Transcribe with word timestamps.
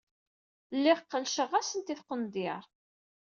Lliɣ 0.75 0.99
qellceɣ-asent 1.09 1.93
i 1.93 1.95
tqendyar. 1.99 2.63